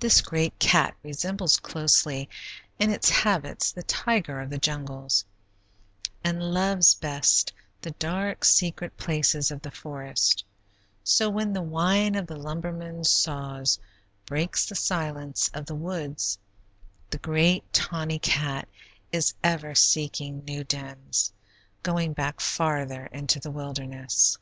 This 0.00 0.22
great 0.22 0.58
cat 0.58 0.96
resembles 1.02 1.58
closely 1.58 2.30
in 2.78 2.88
its 2.88 3.10
habits 3.10 3.70
the 3.70 3.82
tiger 3.82 4.40
of 4.40 4.48
the 4.48 4.56
jungles, 4.56 5.22
and 6.24 6.42
loves 6.42 6.94
best 6.94 7.52
the 7.82 7.90
dark, 7.90 8.42
secret 8.42 8.96
places 8.96 9.50
of 9.50 9.60
the 9.60 9.70
forest; 9.70 10.46
so, 11.04 11.28
when 11.28 11.52
the 11.52 11.60
whine 11.60 12.14
of 12.14 12.26
the 12.26 12.38
lumbermen's 12.38 13.10
saws 13.10 13.78
breaks 14.24 14.64
the 14.66 14.74
silence 14.74 15.50
of 15.52 15.66
the 15.66 15.74
woods, 15.74 16.38
the 17.10 17.18
great 17.18 17.70
tawny 17.74 18.18
cat 18.18 18.66
is 19.12 19.34
ever 19.44 19.74
seeking 19.74 20.42
new 20.46 20.64
dens, 20.64 21.34
going 21.82 22.14
back 22.14 22.40
farther 22.40 23.04
into 23.12 23.38
the 23.40 23.50
wilderness. 23.50 24.38